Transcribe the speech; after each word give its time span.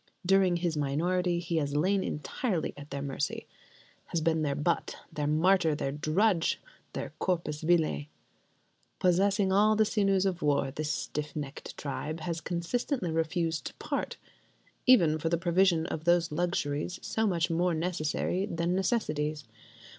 During 0.25 0.55
his 0.55 0.75
minority 0.75 1.37
he 1.37 1.57
has 1.57 1.75
lain 1.75 2.03
entirely 2.03 2.73
at 2.75 2.89
their 2.89 3.03
mercy: 3.03 3.45
has 4.07 4.19
been 4.19 4.41
their 4.41 4.55
butt, 4.55 4.95
their 5.13 5.27
martyr, 5.27 5.75
their 5.75 5.91
drudge, 5.91 6.59
their 6.93 7.13
corpus 7.19 7.61
vile. 7.61 8.05
Possessing 8.97 9.51
all 9.51 9.75
the 9.75 9.85
sinews 9.85 10.25
of 10.25 10.41
war, 10.41 10.71
this 10.71 10.89
stiff 10.91 11.35
necked 11.35 11.77
tribe 11.77 12.21
has 12.21 12.41
consistently 12.41 13.11
refused 13.11 13.63
to 13.65 13.73
"part": 13.75 14.17
even 14.87 15.19
for 15.19 15.29
the 15.29 15.37
provision 15.37 15.85
of 15.85 16.05
those 16.05 16.31
luxuries 16.31 16.97
so 17.03 17.27
much 17.27 17.51
more 17.51 17.75
necessary 17.75 18.47
than 18.47 18.73
necessities. 18.73 19.43